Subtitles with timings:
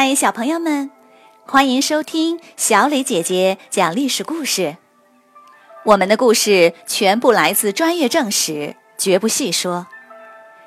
[0.00, 0.92] 嗨，小朋友们，
[1.44, 4.76] 欢迎收听小磊姐姐讲历史故事。
[5.86, 9.88] 我们的故事全部来自专业正史，绝不细说。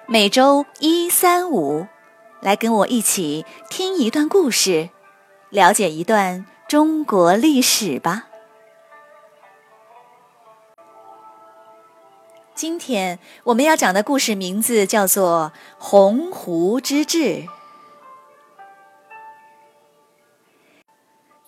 [0.06, 1.88] 每周一、三、五，
[2.42, 4.90] 来跟我一起听一段故事，
[5.50, 8.28] 了解一段中国历史吧。
[12.54, 17.18] 今天我们要讲的故事名字叫做《鸿鹄之志》。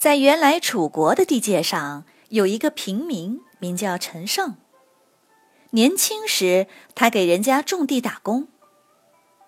[0.03, 4.57] 在原来楚国的地界上，有一个平民，名叫陈胜。
[5.69, 8.49] 年轻时，他给人家种地打工。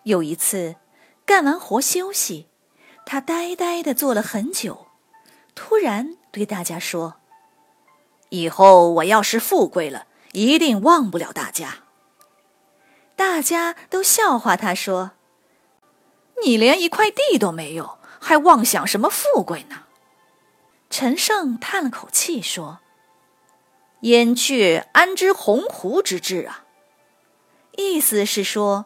[0.03, 0.77] 有一次，
[1.25, 2.47] 干完活休息，
[3.05, 4.87] 他呆呆地坐了很久，
[5.55, 7.15] 突然对大家说
[8.31, 11.79] ：“以后我要是富贵了，一定忘不了大家。”
[13.17, 15.11] 大家都笑话他说
[16.45, 19.81] ：“你连一块地都没有，还妄想什么富贵呢？”
[20.97, 22.79] 陈胜叹了口气说
[24.03, 26.63] ：“燕雀安知鸿鹄之志啊？”
[27.75, 28.85] 意思是说，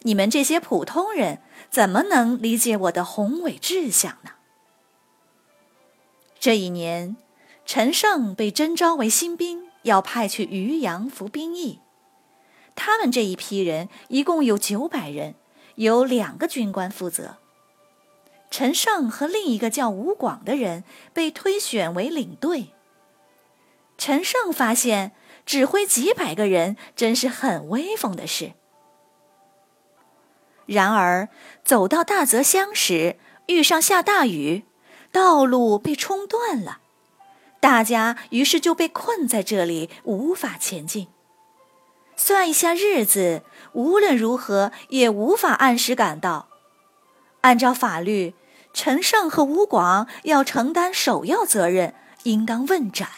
[0.00, 4.30] 你们这些普通人怎么能理解我的宏伟志向呢？
[6.40, 7.18] 这一年，
[7.66, 11.80] 陈胜被征召为新兵，要派去渔阳服兵役。
[12.74, 15.34] 他们这一批人一共有九百人，
[15.74, 17.36] 由两个军官负责。
[18.52, 22.74] 陈胜和另一个叫吴广的人被推选为领队。
[23.96, 25.12] 陈胜发现
[25.46, 28.52] 指挥几百个人真是很威风的事。
[30.66, 31.30] 然而
[31.64, 34.64] 走到大泽乡时，遇上下大雨，
[35.10, 36.80] 道路被冲断了，
[37.58, 41.08] 大家于是就被困在这里，无法前进。
[42.16, 46.50] 算一下日子，无论如何也无法按时赶到。
[47.40, 48.34] 按照法律。
[48.72, 53.08] 陈胜和吴广要承担首要责任，应当问斩。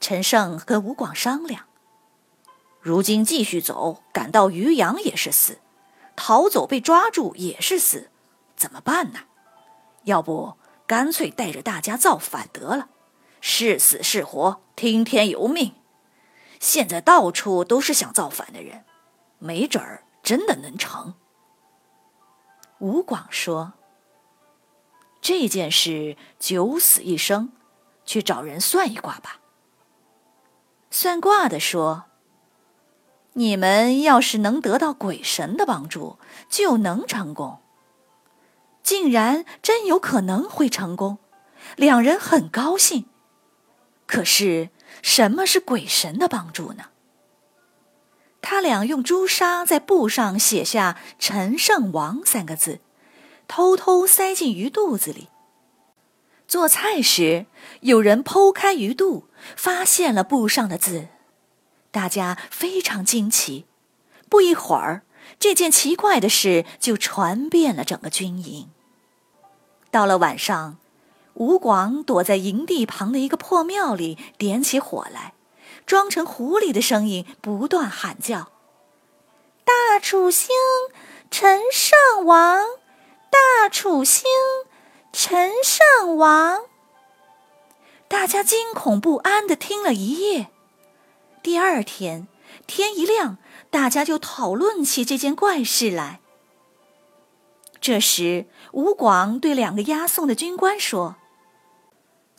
[0.00, 1.64] 陈胜和吴广商量：
[2.80, 5.54] 如今继续走，赶到渔阳也是死；
[6.16, 8.10] 逃走被抓住也是死，
[8.56, 9.20] 怎么办呢？
[10.04, 10.54] 要不
[10.86, 12.88] 干脆带着大家造反得了，
[13.40, 15.74] 是死是活，听天由命。
[16.58, 18.84] 现在到处都是想造反的人，
[19.38, 21.14] 没准儿真的能成。
[22.78, 23.72] 吴广说
[25.20, 27.50] ：“这件事九死一生，
[28.04, 29.40] 去找人算一卦吧。”
[30.90, 32.04] 算卦的说
[33.34, 36.18] ：“你们要是能得到鬼神的帮助，
[36.48, 37.60] 就能成功。”
[38.82, 41.18] 竟然真有可能会成功，
[41.76, 43.04] 两人很高兴。
[44.06, 44.70] 可是，
[45.02, 46.84] 什么是鬼神的帮助呢？
[48.50, 52.80] 他俩用朱砂在布上写下“陈胜王”三个字，
[53.46, 55.28] 偷偷塞进鱼肚子里。
[56.46, 57.44] 做菜时，
[57.82, 61.08] 有人剖开鱼肚，发现了布上的字，
[61.90, 63.66] 大家非常惊奇。
[64.30, 65.02] 不一会儿，
[65.38, 68.70] 这件奇怪的事就传遍了整个军营。
[69.90, 70.78] 到了晚上，
[71.34, 75.34] 吴广躲在营地旁的一个破庙里，点起火来。
[75.86, 78.52] 装成狐狸的声音不断喊叫
[79.64, 80.48] ：“大楚兴，
[81.30, 82.64] 陈胜王！
[83.30, 84.24] 大楚兴，
[85.12, 86.62] 陈胜王！”
[88.08, 90.48] 大家惊恐不安的听了一夜。
[91.42, 92.28] 第二天
[92.66, 93.38] 天一亮，
[93.70, 96.20] 大家就讨论起这件怪事来。
[97.80, 101.16] 这时，吴广对两个押送的军官说。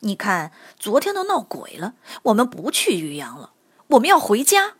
[0.02, 1.96] 你看，昨天都闹鬼了。
[2.24, 3.52] 我们不去渔阳了，
[3.88, 4.76] 我们要回家。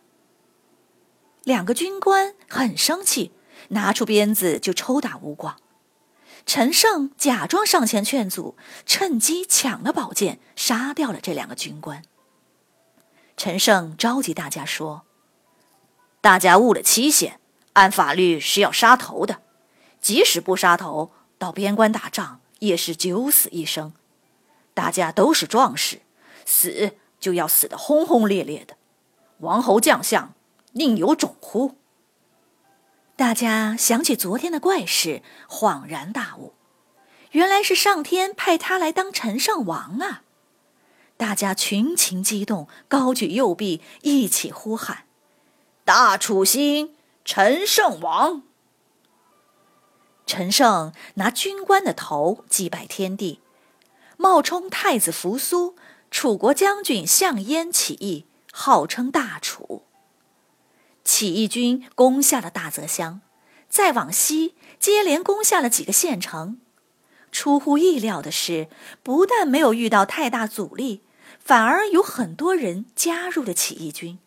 [1.44, 3.32] 两个军官很生气，
[3.68, 5.56] 拿出鞭子就抽打吴广。
[6.46, 8.56] 陈胜假装上前劝阻，
[8.86, 12.02] 趁机抢了宝剑，杀掉了这两个军官。
[13.36, 15.02] 陈胜召集大家说
[16.22, 17.40] ：“大家误了期限，
[17.74, 19.42] 按法律是要杀头的。
[20.00, 23.92] 即使不杀头，到边关打仗也是九死一生。”
[24.80, 26.00] 大家都是壮士，
[26.46, 28.78] 死就要死得轰轰烈烈的。
[29.40, 30.32] 王侯将相，
[30.72, 31.74] 宁有种乎？
[33.14, 36.54] 大家想起昨天的怪事，恍然大悟，
[37.32, 40.22] 原来是上天派他来当陈胜王啊！
[41.18, 45.04] 大家群情激动，高举右臂，一起呼喊
[45.84, 48.44] ：“大楚兴，陈胜王！”
[50.24, 53.40] 陈胜拿军官的头祭拜天地。
[54.20, 55.76] 冒充太子扶苏，
[56.10, 59.84] 楚国将军项燕起义，号称大楚。
[61.02, 63.22] 起义军攻下了大泽乡，
[63.70, 66.60] 再往西接连攻下了几个县城，
[67.32, 68.68] 出乎意料的是，
[69.02, 71.00] 不但没有遇到太大阻力，
[71.38, 74.18] 反而有很多人加入了起义军。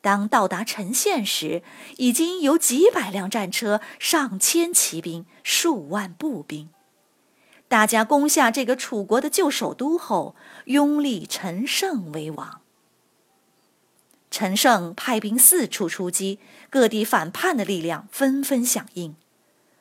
[0.00, 1.62] 当到达陈县时，
[1.98, 6.70] 已经有几百辆战车、上千骑兵、数万步兵。
[7.72, 10.36] 大家攻下这个楚国的旧首都后，
[10.66, 12.60] 拥立陈胜为王。
[14.30, 16.38] 陈胜派兵四处出击，
[16.68, 19.16] 各地反叛的力量纷纷响应。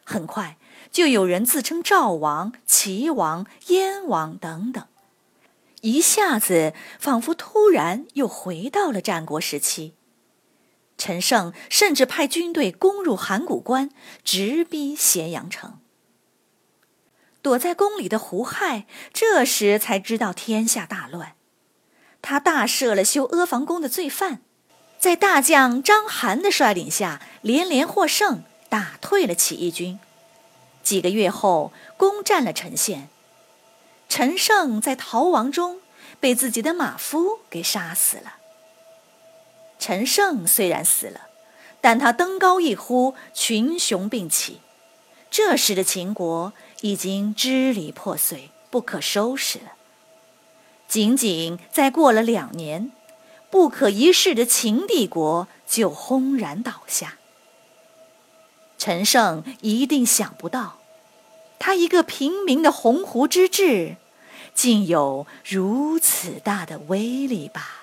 [0.06, 0.58] 很快，
[0.90, 4.86] 就有人自称赵王、齐王、燕王等等，
[5.82, 9.96] 一下子仿佛突然又回到了战国时期。
[10.98, 13.90] 陈胜甚至派军队攻入函谷关，
[14.24, 15.81] 直逼咸阳城。
[17.42, 21.34] 躲在宫里的胡亥这时才知道天下大乱，
[22.22, 24.42] 他大赦了修阿房宫的罪犯，
[25.00, 30.00] 在大将章邯的率领下连连获胜，打退了起义军。
[30.84, 33.10] 几个月后，攻占了陈县。
[34.08, 35.80] 陈胜在逃亡中
[36.20, 38.36] 被自己的马夫给杀死了。
[39.80, 41.22] 陈胜虽然死了，
[41.80, 44.62] 但他登高一呼，群雄并起。
[45.32, 46.52] 这时的秦国
[46.82, 49.72] 已经支离破碎，不可收拾了。
[50.90, 52.92] 仅仅再过了两年，
[53.50, 57.18] 不可一世的秦帝国就轰然倒下。
[58.78, 60.80] 陈胜一定想不到，
[61.58, 63.96] 他一个平民的鸿鹄之志，
[64.54, 67.81] 竟有如此大的威力吧。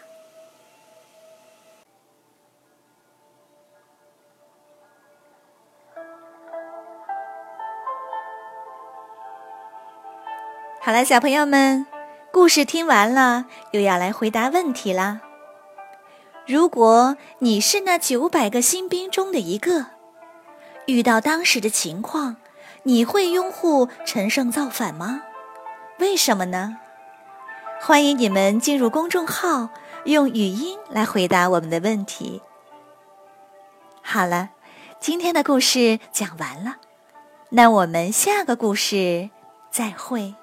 [10.89, 11.85] 好了，小朋友们，
[12.33, 15.21] 故事听完了，又要来回答问题啦。
[16.47, 19.85] 如果你是那九百个新兵中的一个，
[20.87, 22.37] 遇到当时的情况，
[22.85, 25.25] 你会拥护陈胜造反吗？
[25.99, 26.79] 为什么呢？
[27.83, 29.69] 欢迎你们进入公众号，
[30.05, 32.41] 用语音来回答我们的问题。
[34.01, 34.49] 好了，
[34.99, 36.77] 今天的故事讲完了，
[37.51, 39.29] 那我们下个故事
[39.71, 40.35] 再会。